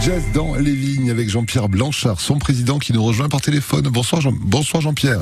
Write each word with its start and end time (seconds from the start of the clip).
Jazz 0.00 0.22
dans 0.32 0.54
les 0.54 0.72
vignes 0.72 1.10
avec 1.10 1.28
Jean-Pierre 1.28 1.68
Blanchard, 1.68 2.20
son 2.20 2.38
président 2.38 2.78
qui 2.78 2.92
nous 2.92 3.02
rejoint 3.02 3.28
par 3.28 3.40
téléphone. 3.40 3.82
Bonsoir, 3.90 4.20
Jean 4.20 4.32
bonsoir 4.32 4.80
Jean-Pierre. 4.80 5.20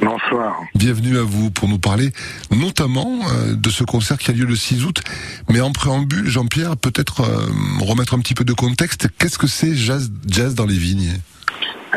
Bonsoir. 0.00 0.62
Bienvenue 0.74 1.18
à 1.18 1.22
vous 1.22 1.50
pour 1.50 1.68
nous 1.68 1.78
parler 1.78 2.10
notamment 2.50 3.20
euh, 3.24 3.54
de 3.54 3.68
ce 3.68 3.82
concert 3.82 4.18
qui 4.18 4.30
a 4.30 4.34
lieu 4.34 4.44
le 4.44 4.54
6 4.54 4.84
août. 4.84 5.02
Mais 5.50 5.60
en 5.60 5.72
préambule, 5.72 6.28
Jean-Pierre, 6.28 6.76
peut-être 6.76 7.22
euh, 7.22 7.84
remettre 7.84 8.14
un 8.14 8.20
petit 8.20 8.34
peu 8.34 8.44
de 8.44 8.52
contexte. 8.52 9.08
Qu'est-ce 9.18 9.38
que 9.38 9.48
c'est 9.48 9.74
Jazz, 9.74 10.12
Jazz 10.26 10.54
dans 10.54 10.66
les 10.66 10.78
vignes? 10.78 11.18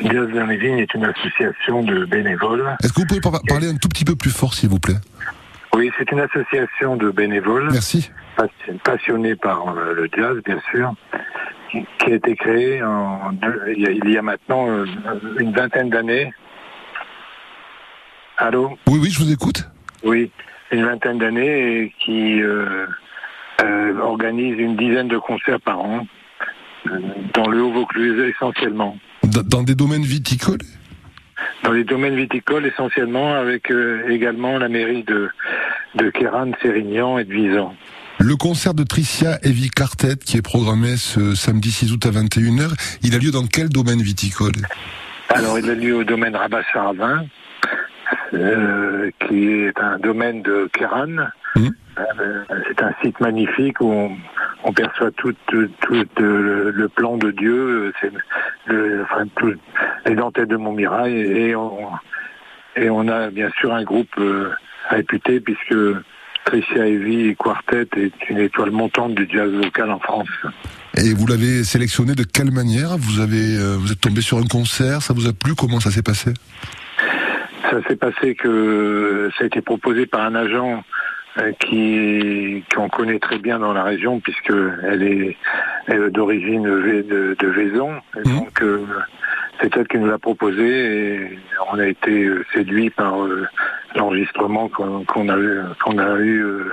Jazz 0.01 0.29
dans 0.33 0.47
les 0.47 0.57
vignes 0.57 0.79
est 0.79 0.93
une 0.93 1.05
association 1.05 1.83
de 1.83 2.05
bénévoles. 2.05 2.75
Est-ce 2.83 2.91
que 2.91 3.01
vous 3.01 3.07
pouvez 3.07 3.21
par 3.21 3.39
parler 3.47 3.69
un 3.69 3.75
tout 3.75 3.87
petit 3.87 4.05
peu 4.05 4.15
plus 4.15 4.31
fort, 4.31 4.53
s'il 4.53 4.69
vous 4.69 4.79
plaît? 4.79 4.97
Oui, 5.75 5.91
c'est 5.97 6.09
une 6.11 6.21
association 6.21 6.95
de 6.95 7.11
bénévoles. 7.11 7.69
Merci. 7.71 8.09
Passionnés 8.83 9.35
par 9.35 9.69
euh, 9.69 9.93
le 9.93 10.09
jazz, 10.15 10.37
bien 10.45 10.59
sûr, 10.71 10.93
qui 11.97 12.11
a 12.11 12.15
été 12.15 12.35
créée 12.35 12.83
en, 12.83 13.31
il 13.75 14.09
y 14.09 14.17
a 14.17 14.21
maintenant 14.21 14.69
euh, 14.69 14.85
une 15.39 15.51
vingtaine 15.51 15.89
d'années. 15.89 16.31
Allô? 18.37 18.77
Oui, 18.87 18.99
oui, 19.01 19.09
je 19.09 19.19
vous 19.19 19.31
écoute. 19.31 19.69
Oui, 20.03 20.31
une 20.71 20.85
vingtaine 20.85 21.17
d'années 21.17 21.81
et 21.81 21.93
qui 21.99 22.41
euh, 22.41 22.85
euh, 23.63 23.97
organise 23.99 24.59
une 24.59 24.75
dizaine 24.75 25.07
de 25.07 25.17
concerts 25.17 25.61
par 25.61 25.79
an 25.79 26.07
dans 27.33 27.47
le 27.47 27.61
Haut-Vaucluse 27.63 28.19
essentiellement. 28.29 28.97
Dans 29.23 29.63
des 29.63 29.75
domaines 29.75 30.03
viticoles? 30.03 30.59
Dans 31.63 31.71
les 31.71 31.83
domaines 31.83 32.15
viticoles 32.15 32.65
essentiellement, 32.65 33.33
avec 33.33 33.71
également 34.07 34.57
la 34.59 34.69
mairie 34.69 35.03
de, 35.03 35.29
de 35.95 36.09
Kéran, 36.11 36.51
Sérignan 36.61 37.17
et 37.17 37.23
de 37.23 37.33
Visan. 37.33 37.75
Le 38.19 38.35
concert 38.35 38.73
de 38.73 38.83
Tricia 38.83 39.37
Heavy 39.43 39.69
Quartet 39.69 40.15
qui 40.17 40.37
est 40.37 40.41
programmé 40.41 40.95
ce 40.95 41.35
samedi 41.35 41.71
6 41.71 41.91
août 41.91 42.05
à 42.05 42.11
21h, 42.11 42.71
il 43.03 43.13
a 43.13 43.17
lieu 43.17 43.31
dans 43.31 43.45
quel 43.45 43.69
domaine 43.69 44.01
viticole? 44.01 44.53
Alors 45.29 45.59
il 45.59 45.69
a 45.69 45.75
lieu 45.75 45.95
au 45.95 46.03
domaine 46.03 46.35
Rabat-Charavin, 46.35 47.25
euh, 48.33 49.11
qui 49.27 49.47
est 49.49 49.79
un 49.79 49.99
domaine 49.99 50.41
de 50.41 50.69
Kéran. 50.73 51.27
Mmh. 51.55 51.67
Euh, 51.97 52.43
c'est 52.67 52.81
un 52.83 52.93
site 53.03 53.19
magnifique 53.19 53.81
où 53.81 53.91
on, 54.63 54.73
perçoit 54.73 55.11
tout, 55.11 55.33
le, 55.51 56.87
plan 56.87 57.17
de 57.17 57.31
Dieu, 57.31 57.93
c'est 58.01 58.11
le, 58.65 59.03
enfin, 59.03 59.25
les 60.05 60.15
dentelles 60.15 60.47
de 60.47 60.57
Montmirail 60.57 61.13
et 61.15 61.55
on, 61.55 61.89
et 62.75 62.89
on 62.89 63.07
a 63.07 63.29
bien 63.29 63.49
sûr 63.59 63.73
un 63.73 63.83
groupe 63.83 64.17
euh, 64.17 64.51
réputé 64.89 65.39
puisque 65.39 65.75
Tricia 66.45 66.87
Heavy 66.87 67.35
Quartet 67.35 67.87
est 67.97 68.29
une 68.29 68.37
étoile 68.37 68.71
montante 68.71 69.15
du 69.15 69.27
jazz 69.29 69.51
local 69.51 69.91
en 69.91 69.99
France. 69.99 70.29
Et 70.95 71.13
vous 71.13 71.25
l'avez 71.27 71.63
sélectionné 71.63 72.13
de 72.13 72.23
quelle 72.23 72.51
manière? 72.51 72.97
Vous 72.97 73.19
avez, 73.19 73.57
euh, 73.57 73.75
vous 73.77 73.91
êtes 73.91 73.99
tombé 73.99 74.21
sur 74.21 74.37
un 74.37 74.45
concert, 74.45 75.01
ça 75.01 75.13
vous 75.13 75.27
a 75.27 75.33
plu? 75.33 75.55
Comment 75.55 75.79
ça 75.79 75.91
s'est 75.91 76.03
passé? 76.03 76.31
Ça 77.69 77.81
s'est 77.87 77.95
passé 77.95 78.35
que 78.35 79.29
ça 79.37 79.43
a 79.43 79.47
été 79.47 79.61
proposé 79.61 80.05
par 80.05 80.21
un 80.21 80.35
agent 80.35 80.83
euh, 81.39 81.51
qui 81.59 82.63
qu'on 82.73 82.89
connaît 82.89 83.19
très 83.19 83.39
bien 83.39 83.59
dans 83.59 83.73
la 83.73 83.83
région 83.83 84.19
puisque 84.19 84.53
elle 84.83 85.03
est, 85.03 85.37
d'origine 86.11 86.63
de, 86.63 87.35
de, 87.37 87.47
Vaison. 87.47 87.91
Mmh. 88.15 88.23
Donc 88.23 88.61
euh, 88.61 88.85
c'est 89.59 89.75
elle 89.75 89.87
qui 89.87 89.97
nous 89.97 90.07
l'a 90.07 90.19
proposé 90.19 90.63
et 90.63 91.39
on 91.73 91.79
a 91.79 91.87
été 91.87 92.29
séduit 92.53 92.91
par 92.91 93.15
l'enregistrement 93.95 94.69
qu'on 94.69 95.29
a 95.29 95.37
eu, 95.37 95.61
qu'on 95.83 95.97
a 95.97 96.19
eu 96.19 96.43
euh, 96.43 96.71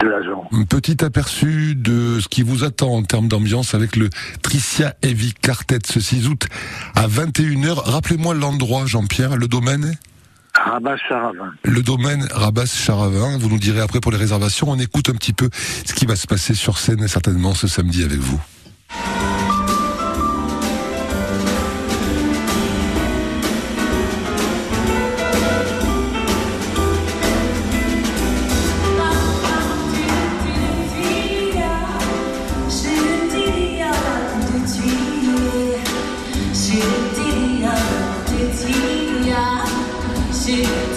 de 0.00 0.08
l'agent. 0.08 0.48
Un 0.52 0.64
petit 0.64 1.04
aperçu 1.04 1.74
de 1.74 2.20
ce 2.20 2.28
qui 2.28 2.42
vous 2.42 2.64
attend 2.64 2.94
en 2.94 3.02
termes 3.02 3.28
d'ambiance 3.28 3.74
avec 3.74 3.96
le 3.96 4.08
Tricia 4.42 4.94
Heavy 5.02 5.34
Quartet 5.34 5.78
ce 5.86 6.00
6 6.00 6.28
août 6.28 6.46
à 6.94 7.06
21h. 7.06 7.74
Rappelez-moi 7.74 8.34
l'endroit, 8.34 8.86
Jean-Pierre, 8.86 9.36
le 9.36 9.48
domaine 9.48 9.94
Rabas-Charavin. 10.54 11.52
Le 11.62 11.82
domaine 11.82 12.26
Rabas-Charavin, 12.32 13.38
vous 13.38 13.48
nous 13.48 13.58
direz 13.58 13.80
après 13.80 14.00
pour 14.00 14.12
les 14.12 14.18
réservations. 14.18 14.70
On 14.70 14.78
écoute 14.78 15.08
un 15.08 15.14
petit 15.14 15.32
peu 15.32 15.48
ce 15.52 15.92
qui 15.92 16.06
va 16.06 16.16
se 16.16 16.26
passer 16.26 16.54
sur 16.54 16.78
scène 16.78 17.06
certainement 17.06 17.54
ce 17.54 17.68
samedi 17.68 18.02
avec 18.02 18.18
vous. 18.18 18.40
J'aime 40.48 40.88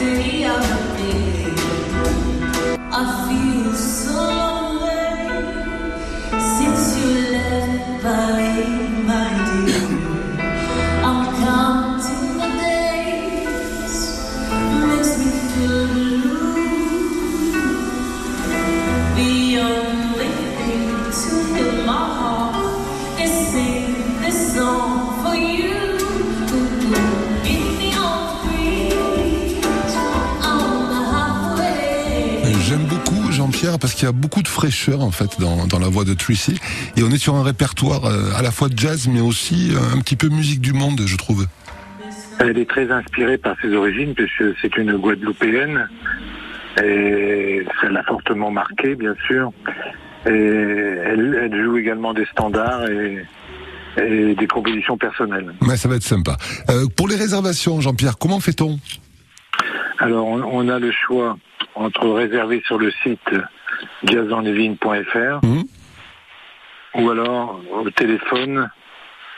parce 33.77 33.93
qu'il 33.93 34.05
y 34.05 34.09
a 34.09 34.11
beaucoup 34.11 34.41
de 34.41 34.47
fraîcheur 34.47 35.01
en 35.01 35.11
fait 35.11 35.39
dans, 35.39 35.67
dans, 35.67 35.79
la 35.79 35.87
voix 35.87 36.03
de 36.03 36.13
Tracy 36.13 36.59
et 36.97 37.03
on 37.03 37.09
est 37.09 37.17
sur 37.17 37.35
un 37.35 37.43
répertoire 37.43 38.05
euh, 38.05 38.33
à 38.35 38.41
la 38.41 38.51
fois 38.51 38.69
de 38.69 38.77
jazz 38.77 39.07
mais 39.07 39.21
aussi 39.21 39.71
euh, 39.71 39.95
un 39.95 39.99
petit 39.99 40.15
peu 40.15 40.29
musique 40.29 40.61
du 40.61 40.73
monde 40.73 41.01
je 41.05 41.17
trouve. 41.17 41.47
Elle 42.39 42.57
est 42.57 42.69
très 42.69 42.91
inspirée 42.91 43.37
par 43.37 43.55
ses 43.61 43.73
origines 43.73 44.13
puisque 44.13 44.57
c'est 44.61 44.75
une 44.77 44.97
Guadeloupéenne 44.97 45.87
et 46.83 47.65
ça 47.81 47.89
l'a 47.89 48.03
fortement 48.03 48.51
marqué 48.51 48.95
bien 48.95 49.15
sûr 49.27 49.51
et 50.25 50.29
elle, 50.29 51.39
elle 51.43 51.63
joue 51.63 51.77
également 51.77 52.13
des 52.13 52.25
standards 52.25 52.87
et, 52.89 53.25
et 53.97 54.35
des 54.35 54.47
compositions 54.47 54.97
personnelles. 54.97 55.53
Mais 55.61 55.77
ça 55.77 55.89
va 55.89 55.95
être 55.95 56.03
sympa. 56.03 56.37
Euh, 56.69 56.85
pour 56.95 57.07
les 57.07 57.15
réservations 57.15 57.81
Jean-Pierre 57.81 58.17
comment 58.17 58.39
fait-on? 58.39 58.79
Alors 59.99 60.25
on, 60.25 60.41
on 60.43 60.69
a 60.69 60.79
le 60.79 60.91
choix 60.91 61.37
entre 61.75 62.07
réserver 62.09 62.61
sur 62.65 62.77
le 62.77 62.91
site 63.03 63.19
jazzanlevine.fr 64.03 65.45
mmh. 65.45 65.63
ou 66.95 67.09
alors 67.09 67.61
au 67.71 67.89
téléphone 67.89 68.69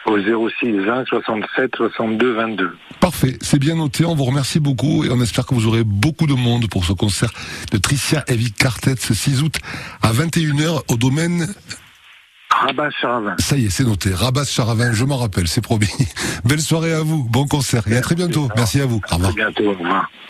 au 0.05 0.17
06 0.19 0.79
20 0.85 1.05
67 1.05 1.75
62 1.75 2.33
22. 2.33 2.77
Parfait, 2.99 3.37
c'est 3.41 3.59
bien 3.59 3.75
noté, 3.75 4.05
on 4.05 4.15
vous 4.15 4.25
remercie 4.25 4.59
beaucoup 4.59 5.03
et 5.03 5.09
on 5.09 5.21
espère 5.21 5.45
que 5.45 5.53
vous 5.53 5.67
aurez 5.67 5.83
beaucoup 5.83 6.27
de 6.27 6.33
monde 6.33 6.69
pour 6.69 6.85
ce 6.85 6.93
concert 6.93 7.31
de 7.71 7.77
Tricia 7.77 8.23
Heavy 8.27 8.51
Quartet 8.51 8.95
ce 8.97 9.13
6 9.13 9.43
août 9.43 9.55
à 10.01 10.11
21h 10.11 10.81
au 10.89 10.97
domaine 10.97 11.47
Rabas 12.49 12.91
Charavin. 13.01 13.35
Ça 13.39 13.57
y 13.57 13.65
est, 13.65 13.69
c'est 13.69 13.83
noté. 13.83 14.13
Rabas 14.13 14.45
Charavin, 14.45 14.93
je 14.93 15.03
m'en 15.05 15.17
rappelle, 15.17 15.47
c'est 15.47 15.61
promis. 15.61 15.89
Belle 16.45 16.61
soirée 16.61 16.93
à 16.93 17.01
vous, 17.01 17.23
bon 17.23 17.47
concert 17.47 17.87
et 17.87 17.97
à 17.97 18.01
très 18.01 18.15
bientôt. 18.15 18.47
Merci 18.55 18.79
à 18.79 18.85
vous. 18.85 19.01
Au 19.11 19.15
revoir. 19.15 19.31
À 19.31 19.35
bientôt, 19.35 19.65
au 19.65 19.73
revoir. 19.73 20.09